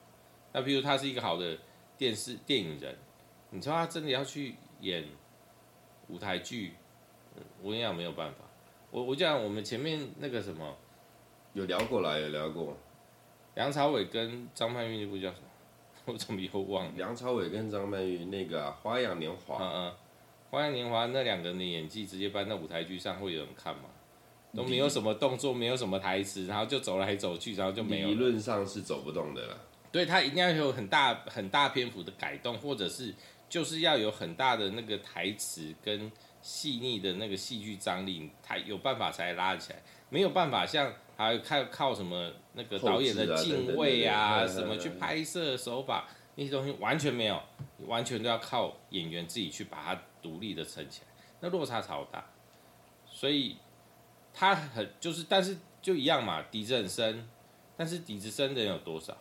[0.54, 1.58] 那比如他是一个好的。
[1.98, 2.98] 电视电影人，
[3.52, 5.08] 你说他真的要去演
[6.08, 6.74] 舞台剧，
[7.62, 8.38] 我跟你讲没有办法。
[8.90, 10.76] 我我讲我们前面那个什么，
[11.54, 12.76] 有聊过来，有聊过。
[13.54, 15.48] 梁朝伟跟张曼玉那部叫什么？
[16.12, 16.92] 我怎么又忘了？
[16.96, 19.58] 梁朝伟跟张曼玉那个、啊《花样年华》。
[19.60, 19.92] 嗯嗯，
[20.50, 23.84] 《花样年华》那两个人的演技直接搬到舞台剧上，会有人看吗？
[24.56, 28.10] 都没有什么动作，没有什么台词，然后就走来走去，然后就没有。
[28.10, 29.58] 理论上是走不动的了。
[29.92, 33.14] 对，他一定要有很大很大篇幅的改动，或者是
[33.50, 36.12] 就是要有很大的那个台词跟
[36.42, 39.82] 细腻的那个戏剧张力，才有办法才拉起来。
[40.10, 47.42] 没有办法像还靠靠什么那个导演的敬畏啊，什么去拍摄手法那些东西完全没有，
[47.88, 51.08] 完全都要靠演员自己去把它独立的撑起来，
[51.40, 52.26] 那落差超大。
[53.10, 53.56] 所以
[54.34, 57.28] 他很就是，但是就一样嘛，底子很深，
[57.76, 59.18] 但是底子深的人有多少？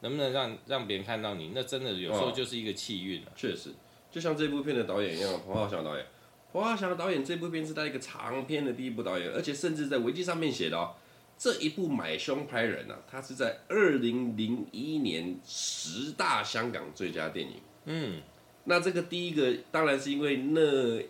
[0.00, 1.52] 能不能让让别人看到你？
[1.54, 3.32] 那真的有时候就是一个气运了。
[3.34, 3.70] 确实，
[4.10, 6.06] 就像这部片的导演一样，彭浩翔导演。
[6.52, 10.94] 彭浩翔导演这部片是他一个长篇的第一部导演，而且甚至在维基上面写的哦，
[11.36, 17.54] 这一部《买凶拍人》啊，他是在二零零一年十大香港最佳电影。
[17.86, 18.20] 嗯，
[18.64, 21.02] 那这个第一个当然是因为那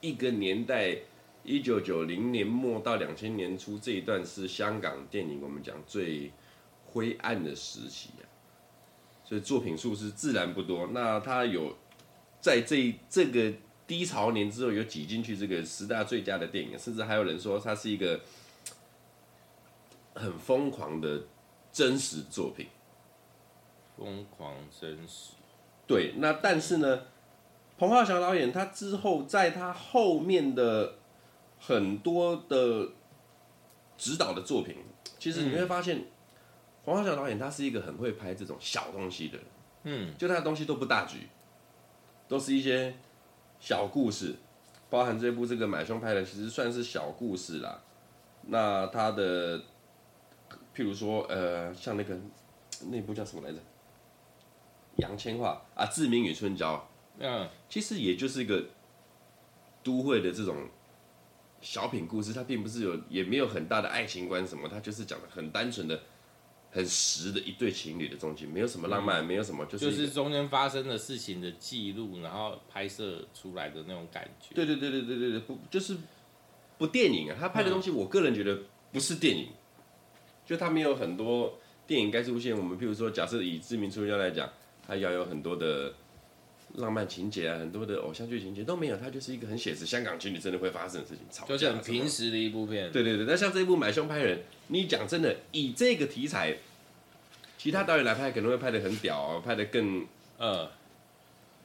[0.00, 0.96] 一个年代，
[1.46, 6.32] 一九九零年末到两千年初这一段是香港电影我们讲最
[6.84, 8.24] 灰暗的时期啊。
[9.24, 10.88] 所以作品数是自然不多。
[10.92, 11.76] 那他有
[12.40, 13.52] 在这这个
[13.86, 18.20] 低潮年之后，有挤进去这个十大最佳的电影，甚至还有人说他是一个
[20.14, 21.24] 很疯狂的
[21.72, 22.66] 真实作品。
[23.96, 25.32] 疯狂真实。
[25.86, 27.02] 对，那但是呢，
[27.78, 30.98] 彭浩翔导演他之后在他后面的
[31.58, 32.88] 很多的
[33.96, 34.76] 指导的作品，
[35.18, 36.04] 其实你会发现。
[36.84, 39.46] 黄浩翔导演他是一个很会拍这种小东西的人，
[39.82, 41.26] 嗯，就他的东西都不大局，
[42.28, 42.94] 都是一些
[43.58, 44.36] 小故事，
[44.88, 47.82] 包含这部这个买凶拍的其实算是小故事啦。
[48.42, 49.58] 那他的，
[50.72, 52.16] 譬如说呃，像那个
[52.88, 53.58] 那部叫什么来着？
[54.98, 55.42] 杨千嬅。
[55.42, 55.60] 啊，
[55.92, 56.76] 《志明与春娇》，
[57.18, 58.64] 嗯，其实也就是一个
[59.82, 60.68] 都会的这种
[61.66, 66.00] 小品故事，它并不是有，也没有很大的爱情观什么，它就是讲的很单纯的。
[66.68, 74.54] 很实的一对情侣的东西，没有什么浪漫，没有什么，就是就是中间发生的事情的记录，然后拍摄出来的那种感觉。
[74.54, 75.96] 对对对对对对对，不就是
[76.76, 77.36] 不电影啊？
[77.40, 78.58] 他拍的东西，我个人觉得
[78.92, 79.48] 不是电影，
[80.44, 82.54] 就他没有很多电影该出现。
[82.54, 84.46] 我们譬如说，假设以知名出家来讲，
[84.86, 85.94] 他要有很多的
[86.74, 92.92] 浪漫情节啊，很多的偶像剧情节都没有，它就是一个很写实香港情侣真的会发生的事情，吵架就是很平时的一部片。
[92.92, 96.56] 对对对，那像这一部《买凶拍人》，你讲真的，以这个题材。
[97.58, 100.70] 其他导演来拍可能会拍的很屌哦，拍的更呃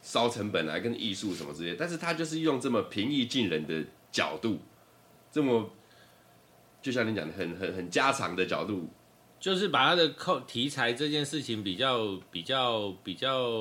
[0.01, 4.57] 烧成本来跟艺术什么之类，但是他就是用这么平易近人的角度，
[5.31, 5.69] 这么
[6.81, 8.89] 就像你讲的很很很家常的角度，
[9.41, 13.59] 就是把他的扣题材这件事情比较比较比较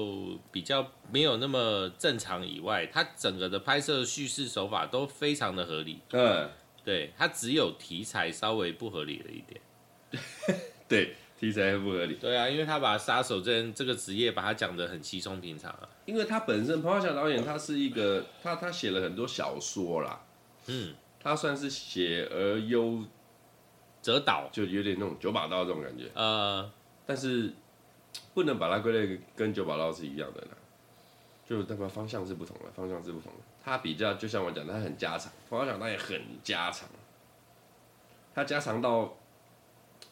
[0.53, 6.01] 比较没有那么正常以外，他整个的拍摄叙事手法都非常的合理。
[6.13, 6.49] 嗯，
[6.85, 10.61] 对，他只有题材稍微不合理了一点。
[10.87, 11.17] 对。
[11.41, 12.17] 题材不合理。
[12.17, 15.89] 对啊，因为他把杀手这这个职业把它讲得很稀松平常啊。
[16.05, 20.21] 因为他本身彭浩翔导演他是一个，他他写了很多小说啦，
[20.67, 23.03] 嗯，他算是写而优
[24.03, 26.11] 则导，就有点那种九把刀这种感觉。
[26.15, 26.71] 呃，
[27.07, 27.53] 但是
[28.35, 30.57] 不能把它归类跟九把刀是一样的啦，
[31.49, 33.39] 就代表方向是不同的，方向是不同的。
[33.65, 36.89] 它比较就像我讲的，他很家常，彭浩翔导演很家常，
[38.35, 39.17] 它家常到。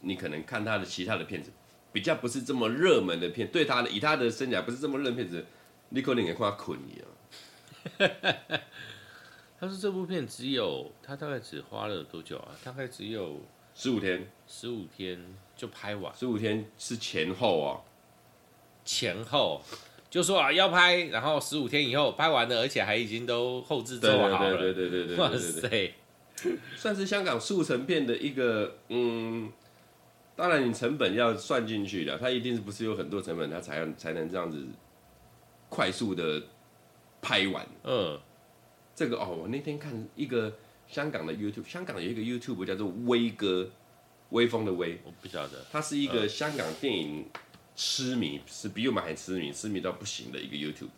[0.01, 1.51] 你可能看他的其他的片子，
[1.93, 5.45] 比较不是这么热门的片，对他的以他的生涯不是这么热门片子，
[5.89, 8.11] 你可能也看他困一样。
[9.59, 12.55] 他说这部片只有他大概只花了多久啊？
[12.63, 13.41] 大概只有
[13.79, 15.17] 十五天，十五天
[15.57, 16.13] 就拍完。
[16.13, 17.79] 十五天是前后啊，
[18.85, 19.63] 前后
[20.11, 24.57] 就说啊要拍，然后十五天以后拍完了，而且还已经都后置做好了。
[24.57, 25.95] 对对对对对对，哇塞，
[26.75, 29.49] 算是香港速成片的一个嗯，
[30.35, 34.67] 当然你成本要算进去的，它一定是不是有很多成本，它才才能这样子
[35.69, 36.43] 快速的
[37.23, 37.65] 拍完。
[37.85, 38.19] 嗯。
[38.97, 40.53] 这个哦，我那天看一个
[40.89, 43.71] 香港的 YouTube，香港有一个 YouTube 叫做威哥，
[44.31, 47.27] 威风的威，我不晓得，他是一个香港电影
[47.77, 50.89] 痴迷，是比我们还痴迷，痴迷到不行的一个 YouTube。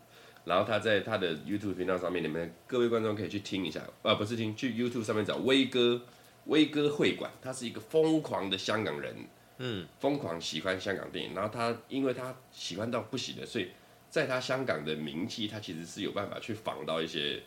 [0.45, 6.01] 然后他在他的 YouTube 频道上面，你们各位观众可以去听一下，啊，不是听，去 YouTube 上面找威哥，
[6.47, 9.15] 威哥会馆，他是一个疯狂的香港人，
[9.59, 13.69] 嗯，疯狂喜欢香港电影，然后他因为他喜欢到不行的，所以
[14.09, 17.43] 在他香港的名气，他其实是有办法去仿到一些。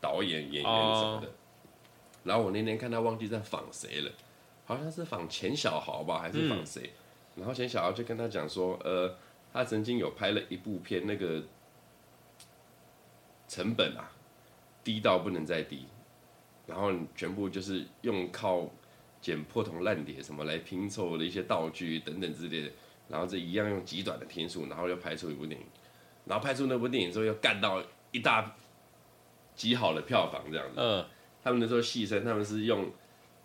[0.00, 1.34] 导演、演员什么的，oh.
[2.24, 4.12] 然后我那天看他忘记在仿谁了，
[4.64, 6.92] 好像是仿钱小豪吧，还是仿谁？
[7.34, 9.16] 嗯、然后钱小豪就跟他讲说，呃，
[9.52, 11.42] 他曾经有拍了一部片，那个
[13.48, 14.10] 成本啊
[14.84, 15.86] 低到不能再低，
[16.66, 18.68] 然后全部就是用靠
[19.20, 22.70] 捡破铜烂铁什么来拼凑的一些道具等等之类的，
[23.08, 25.66] 然后这一样用极短的天数，然后又拍出一部电影，
[26.24, 27.82] 然后拍出那部电影之后又干到
[28.12, 28.54] 一大。
[29.58, 31.04] 极好的票房这样子，嗯，
[31.42, 32.90] 他们那时候戏称他们是用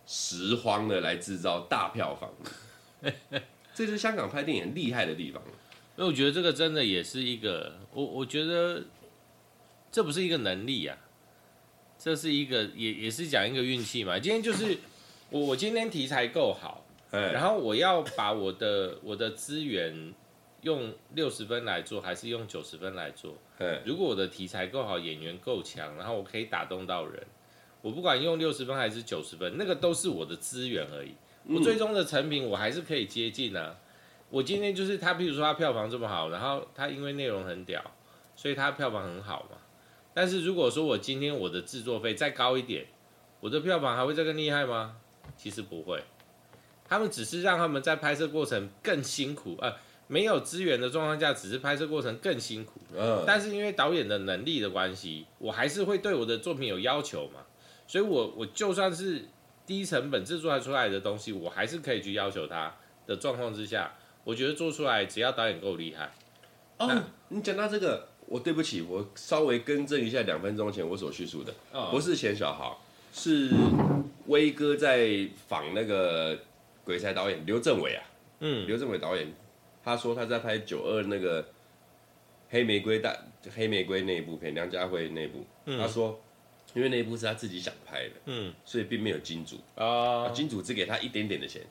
[0.05, 2.31] 拾荒的来制造大票房，
[3.73, 5.41] 这是香港拍电影很厉害的地方。
[5.97, 8.83] 因为我觉得这个真的也是一个，我我觉得
[9.91, 10.95] 这不是一个能力啊，
[11.97, 14.19] 这是一个也也是讲一个运气嘛。
[14.19, 14.77] 今天就是
[15.31, 20.13] 我我今天题材够好，然后我要把我的我的资源。
[20.63, 23.35] 用六十分来做，还是用九十分来做？
[23.85, 27.23] 如果我的题材够好，演员够强，然后我可以打动到人，
[27.81, 31.13] 我不管用六十分还是九十分，那个都是我的资源而已。
[31.45, 33.75] 我最终的成品，我还是可以接近啊。
[34.29, 37.83] 我今天就是他，比如说他票房这么好，然后他因为内容很屌，
[38.35, 39.57] 所以他票房很好嘛。
[40.13, 42.85] 但是如果说我今天我的制作费再高一点，
[43.39, 44.95] 我的票房还会再更厉害吗？
[45.37, 46.03] 其实不会，
[46.87, 49.69] 他们只是让他们在拍摄过程更辛苦啊。
[49.69, 49.75] 呃
[50.07, 52.81] 没有资源的状况下，只是拍摄过程更辛苦。
[52.95, 57.41] 嗯，但是因为导演的能力的关系，我还是会对我的作品有要求嘛。
[57.87, 59.25] 所以我我就算是
[59.65, 62.73] 低成本制作出来的东西，我还是可以去要求他
[63.07, 66.11] 的状况之下，我觉得做出来只要导演够厉害。
[66.77, 72.81] 哦，你讲到这个，我对不起，我稍微更正一下两分钟前我所叙述的，哦、不是钱小豪，
[73.13, 73.49] 是
[74.27, 76.37] 威哥在访那个
[76.83, 78.03] 鬼才导演刘镇伟啊。
[78.39, 79.33] 嗯，刘镇伟导演。
[79.83, 81.45] 他说他在拍九二那个
[82.49, 83.15] 黑玫瑰大
[83.53, 85.45] 黑玫瑰那一部片，梁家辉那一部。
[85.65, 86.21] 嗯、他说，
[86.73, 91.61] 因为那一部是他自己想拍的，嗯，所以并没有金主啊，金主只给他一点点的钱，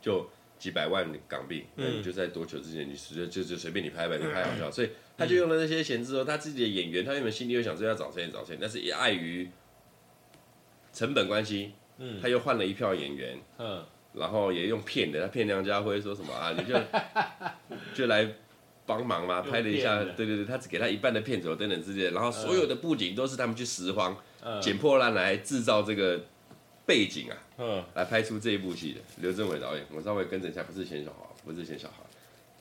[0.00, 1.66] 就几百万港币。
[1.76, 4.70] 嗯，你就在多久之前，你随就就随便你拍吧，你拍好笑。
[4.70, 9.48] 所以他就用了那些钱之后，他自己的演员，他原本心里又想说要找钱找钱，但是也碍于
[10.92, 13.84] 成本关系，嗯，他又换了一票演员，嗯。
[14.14, 16.52] 然后也用骗的，他骗梁家辉说什么啊？
[16.56, 16.78] 你就
[17.94, 18.28] 就来
[18.84, 22.10] 帮忙嘛，拍了一下，对对对，他只给他一半的片酬等等之类的。
[22.10, 24.16] 然后所有的布景都是他们去拾荒、
[24.60, 26.20] 捡破烂来制造这个
[26.84, 29.00] 背景啊，嗯，来拍出这一部戏的。
[29.22, 32.06] 刘镇伟导演，我稍微更正一下，不是钱小豪，不是钱小豪。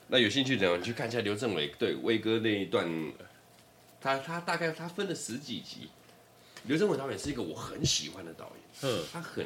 [0.07, 2.87] 那有兴趣的人去看一下刘镇伟对威哥那一段，
[3.99, 5.89] 他他大概他分了十几集。
[6.65, 9.45] 刘镇伟导演是一个我很喜欢的导演，嗯，他很。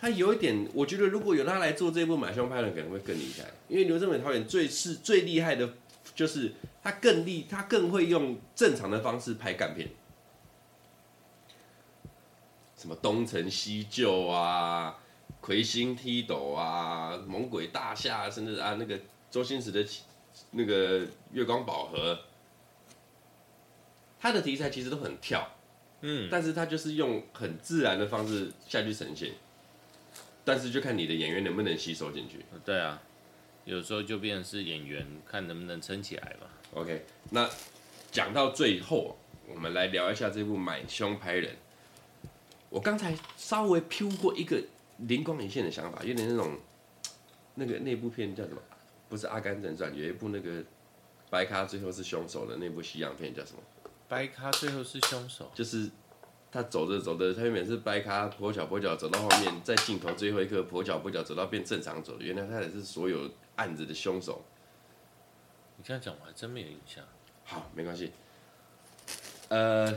[0.00, 3.44] 他有一点，我觉得如果有他来做这部《买凶拍人》，可能会更厉害。
[3.66, 5.68] 因为刘镇伟导演最是最厉害的，
[6.14, 9.88] 就是他更厉，他更会用正常的方式拍干片，
[12.76, 14.96] 什么东成西就啊、
[15.40, 18.96] 魁星踢斗啊、猛鬼大厦，甚至啊那个
[19.32, 19.84] 周星驰的
[20.52, 22.16] 那个月光宝盒，
[24.20, 25.56] 他的题材其实都很跳，
[26.02, 29.32] 嗯，但是他就是用很自然的方式下去呈现。
[30.48, 32.38] 但是就看你的演员能不能吸收进去。
[32.64, 33.02] 对啊，
[33.66, 36.46] 有时候就变成是演员看能不能撑起来嘛。
[36.72, 37.46] OK，那
[38.10, 41.52] 讲到最后，我们来聊一下这部《买凶拍人》。
[42.70, 44.58] 我刚才稍微飘过一个
[45.00, 46.56] 灵光一现的想法，有点那种
[47.56, 48.62] 那个那部片叫什么？
[49.10, 50.64] 不是《阿甘正传》，有一部那个
[51.28, 53.60] 白咖最后是凶手的那部西洋片叫什么？
[54.08, 55.90] 白咖最后是凶手，就是。
[56.50, 64.42] 他走着走着，他原本是掰咖跛脚跛脚走到后面，在镜头最后一刻跛脚跛脚走到变正常走的，原来他也是所有案子的凶手。
[65.76, 67.04] 你这样讲我还真没有印象。
[67.44, 68.12] 好，没关系。
[69.48, 69.90] 呃，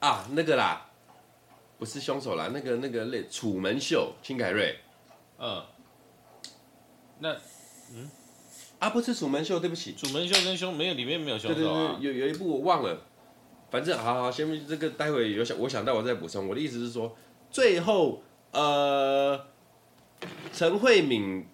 [0.00, 0.90] 啊，那个啦，
[1.78, 4.78] 不是凶手啦，那个那个类楚门秀，金凯瑞，
[5.38, 5.64] 嗯，
[7.20, 7.36] 那
[7.92, 8.10] 嗯
[8.78, 13.00] 啊，不是楚门秀，对不起，楚门秀跟凶没有里面没有凶手啊，对对对，有有一部我忘了，
[13.74, 16.46] 反正好好，先这个待会有想我想到我再补充。
[16.46, 17.16] 我的意思是说，
[17.50, 18.22] 最后
[18.52, 19.46] 呃，
[20.52, 21.44] 陈慧敏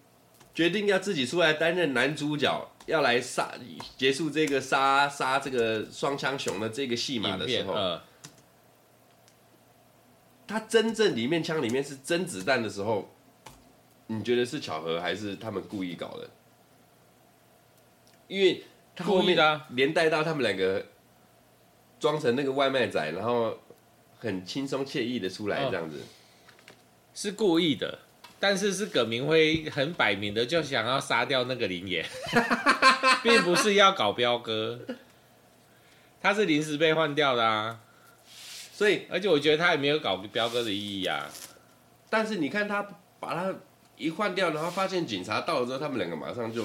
[0.53, 3.55] 决定要自己出来担任男主角，要来杀
[3.97, 7.99] 结束这个杀杀这个双枪熊的这个戏码的时候，嗯，
[10.47, 13.09] 他真正里面枪里面是真子弹的时候，
[14.09, 16.29] 你觉得是巧合还是他们故意搞的？
[18.29, 18.63] 因为
[18.95, 19.39] 他后面
[19.71, 20.85] 连带到他们两个
[22.01, 23.57] 装成那个外卖仔，然后
[24.19, 26.01] 很轻松惬意的出来这样子，
[27.15, 27.99] 是故意的，
[28.41, 32.05] 但是是葛明辉很摆明的就想要杀掉那个林野，
[33.23, 34.81] 并不是要搞彪哥，
[36.21, 37.79] 他是临时被换掉的啊，
[38.73, 41.29] 所以而且我觉得他也没有搞彪哥的意义啊，
[42.09, 42.83] 但是你看他
[43.21, 43.55] 把他
[43.97, 46.65] 一换掉，然后发现警察到了之后，他们两个马上就。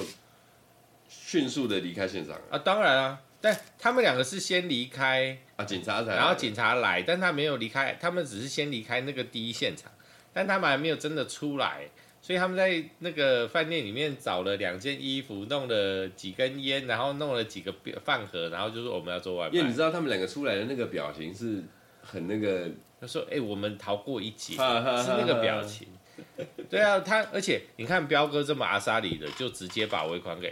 [1.08, 2.58] 迅速的离开现场啊！
[2.58, 9.92] 当然啊，但他们两个是先离开啊，警察才，然后警察来，但他没有离开，他们只是先离开那个第一现场，
[10.34, 11.88] 但他们还没有真的出来，
[12.24, 17.72] 所以他们在那个饭店里面找了两件衣服，弄了几根烟，然后弄了几个
[18.04, 19.54] 饭盒，然后就说我们要做外卖。
[19.54, 21.64] 因为你知道他们两个出来的那个表情是
[22.02, 22.68] 很那个，
[23.00, 25.88] 他说：“哎、欸，我们逃过一劫。”是那个表情。
[26.70, 30.50] 对啊，他而且你看彪哥这么阿莎里的，就直接把尾款给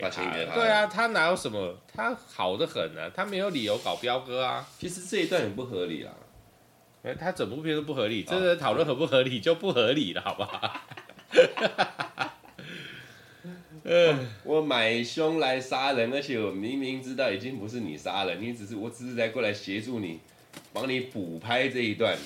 [0.54, 1.78] 对啊，他哪有什么？
[1.94, 4.68] 他好的很啊，他没有理由搞彪哥啊。
[4.80, 6.12] 其实这一段很不合理啦。
[7.04, 10.82] 哎，他整部片都不合理，真的讨论合不合理就不合理了，好不好？
[13.84, 20.22] 嗯， 我买凶来杀人，而且我明明知道已经不是你杀人，你只是我只是在过来协助你，
[20.72, 22.18] 帮你补拍这一段。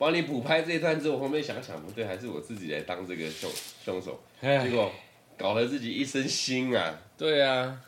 [0.00, 3.50] 帮你补拍这一段之后，我后面想想不对，还是我自己来当这个凶
[3.84, 4.90] 凶手，结果
[5.36, 6.98] 搞了自己一身腥啊！
[7.18, 7.78] 对啊，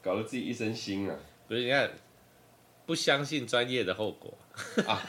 [0.00, 1.16] 搞了自己一身腥啊！
[1.48, 1.90] 不是你看，
[2.86, 4.38] 不相信专业的后果
[4.86, 5.02] 啊！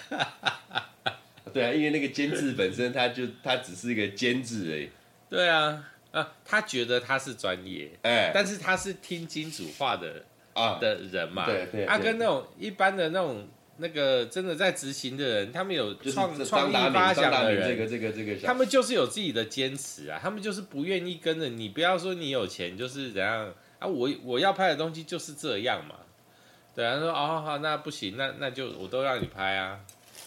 [1.54, 4.89] 对啊，因为那个监制本身他就他只是一个监制而已。
[5.30, 13.47] 对啊，啊，他觉得他是专业，哎，但是他是听金主话的啊的人嘛，对对，他跟那种一般的那种。
[13.80, 21.70] 那个真的在执行的人，他们有创创意发想的人，这个这个这个，他们就是有自己的坚持啊，他们就是不愿意跟着你。
[21.70, 25.96] 不要说你有钱就是怎样啊，我我要拍的东西就是这样嘛。
[26.76, 29.80] 对啊，说哦好，那不行，那那就我都让你拍啊。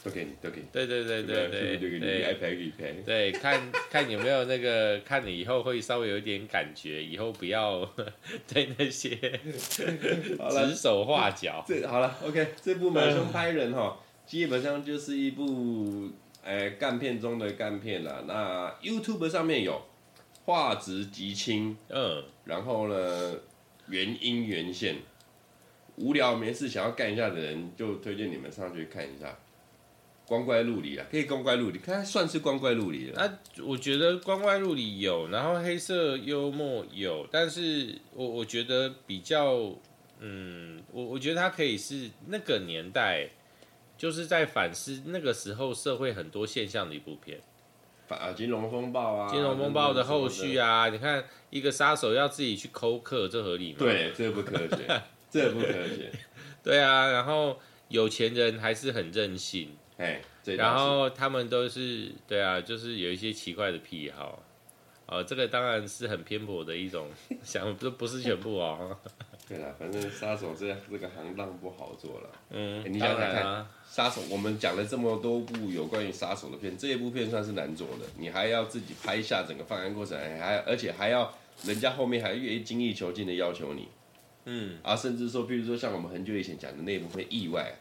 [0.04, 0.66] 都给你，都给你。
[0.72, 2.92] 对对对对对对，你爱拍你拍。
[3.04, 7.88] 对，看 看有没有那个，看你以后会稍微有一点感觉，以后不要
[8.52, 9.10] 对那些
[9.54, 11.64] 指手画脚。
[11.66, 16.10] 这好了，OK，这部《买凶拍人》哈，基本上就是一部
[16.44, 18.24] 哎干片中的干片了。
[18.26, 19.80] 那 YouTube 上面有
[20.44, 23.36] 画质极轻，嗯，然后呢
[23.88, 24.96] 原音原线，
[25.94, 29.38] 无聊没事想要干一下的人，就推荐你们上去看一下。
[30.26, 33.20] 光怪陆离啊，可以光怪陆离，看算是光怪陆离了。
[33.20, 39.74] 啊，我觉得光怪陆离有，然后黑色幽默有，但是我我觉得比较，
[40.20, 43.28] 嗯，我我觉得它可以是那个年代，
[43.98, 47.40] 就是在反思那个时候社会很多现象的一部片。
[48.08, 53.78] 啊，金融风暴啊，金融风暴的后续啊，你看一个杀手要自己去抠客，这合理吗？
[53.78, 56.12] 对，这不科学， 这不科学。
[56.62, 57.58] 对啊，然后
[57.88, 59.70] 有钱人还是很任性。
[59.98, 60.20] 哎，
[60.56, 64.42] 然后他们都是对啊，就是有一些奇怪的癖好，
[65.06, 67.08] 哦，这个当然是很偏颇的一种
[67.44, 68.96] 想，不不是全部哦。
[69.48, 72.30] 对了，反正杀手这这个行当不好做了。
[72.50, 81.32] 嗯，你想想看，杀手我们讲了这么多部有关于杀手的片，这一部片算是难做的，你还要自己拍下整个犯案过程，还而且还要
[81.64, 83.88] 人家后面还越精益求精的要求你。
[84.46, 87.72] 嗯，啊，甚至说，比如说像我们很久以前讲的那部分意外。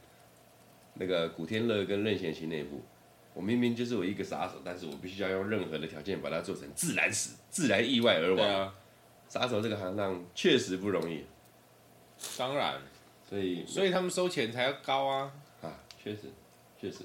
[0.96, 2.82] 那个古天乐跟任贤齐那一部，
[3.34, 8.48] 我明明就是我一个杀手，但是我必须要用任何的条件把它做成自然死、自然意外而亡。
[8.48, 8.76] 啊，
[9.28, 11.26] 杀手这个行当确实不容易。
[12.38, 12.82] 当然，
[13.28, 15.34] 所以所以他们收钱才要高啊。
[15.62, 16.24] 啊，确实，
[16.80, 17.00] 确实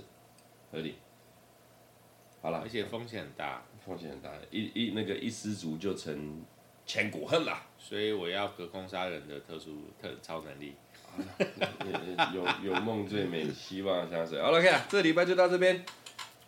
[0.70, 0.96] 合理。
[2.42, 6.44] 好了，而且风险很大，风险很大，一一那个一失足就成
[6.84, 7.62] 千古恨了。
[7.78, 10.74] 所以我要隔空杀人的特殊特超能力。
[12.34, 14.38] 有有梦最美，希望相随。
[14.40, 15.84] ，OK 啊，这礼拜就到这边。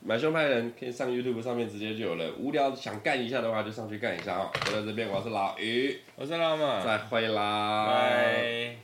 [0.00, 2.32] 买凶拍人可以上 YouTube 上面直接就有了。
[2.38, 4.50] 无聊想干一下的话，就上去干一下啊。
[4.66, 7.86] 我在这边，我是老于，我是老马，再会啦。
[7.86, 8.76] 拜。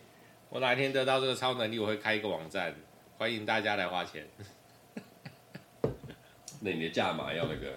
[0.48, 2.74] 我哪一天得到这个超能力，我会开一个网站，
[3.16, 4.26] 欢迎大家来花钱。
[6.60, 7.74] 那你的价码要那个、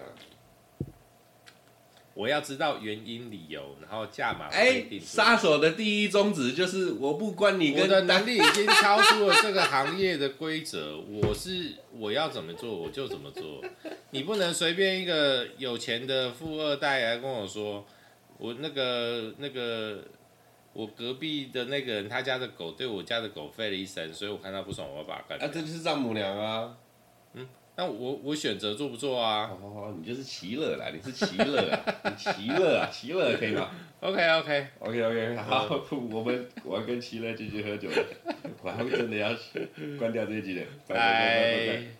[2.18, 4.48] 我要知道原因理由，然后价码。
[4.48, 7.82] 哎，杀手的第一宗旨就是我不关你跟。
[7.82, 13.62] 我的能力已经超出了这个行业的规则，我是我要怎么做我就怎么做，
[14.10, 17.86] 你不能随便一个有钱的富二代来跟我说，
[18.36, 20.02] 我那个那个
[20.72, 25.46] 我隔壁的那个人他家的狗对我家的狗吠了一声，所以我看他不爽，我要把他干掉。
[25.46, 26.74] 啊，这就是丈母娘啊。
[27.78, 29.48] 那我我选择做不做啊？
[29.62, 33.70] 哦，你就是奇乐啦，你是奇乐啊，你奇乐啊，奇乐可以吗
[34.00, 38.04] ？OK OK OK OK，好，我们我要跟奇乐继续喝酒了，
[38.64, 39.28] 我还会真的要
[39.96, 41.97] 关掉这一集的，拜拜拜拜拜拜。